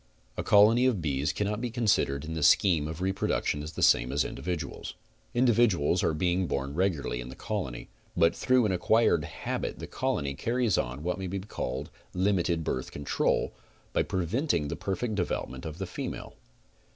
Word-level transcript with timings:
A 0.35 0.41
colony 0.41 0.87
of 0.87 0.99
bees 0.99 1.31
cannot 1.31 1.61
be 1.61 1.69
considered 1.69 2.25
in 2.25 2.33
the 2.33 2.41
scheme 2.41 2.87
of 2.87 3.01
re 3.01 3.11
production 3.11 3.59
the 3.59 3.83
same 3.83 4.11
as 4.11 4.25
individuals. 4.25 4.95
Individuals 5.35 6.03
are 6.03 6.15
being 6.15 6.47
born 6.47 6.73
regularly 6.73 7.21
in 7.21 7.27
th 7.27 7.37
ecolony, 7.37 7.85
but 8.17 8.35
through 8.35 8.65
an 8.65 8.71
acquired 8.71 9.23
habit 9.25 9.77
the 9.77 9.85
colony 9.85 10.33
carries 10.33 10.75
on 10.75 11.03
what 11.03 11.19
may 11.19 11.27
be 11.27 11.37
called 11.39 11.91
limited 12.15 12.63
birth 12.63 12.89
control, 12.91 13.53
by 13.93 14.01
'prevent 14.01 14.55
ing 14.55 14.69
the 14.69 14.75
perfect 14.75 15.13
development 15.13 15.67
of 15.67 15.77
the 15.77 15.85
female. 15.85 16.33